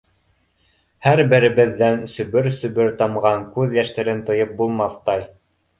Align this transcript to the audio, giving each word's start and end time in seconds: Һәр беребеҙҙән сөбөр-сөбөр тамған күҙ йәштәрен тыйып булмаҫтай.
Һәр 1.07 1.21
беребеҙҙән 1.33 2.01
сөбөр-сөбөр 2.15 2.91
тамған 3.03 3.49
күҙ 3.59 3.81
йәштәрен 3.83 4.29
тыйып 4.33 4.59
булмаҫтай. 4.65 5.29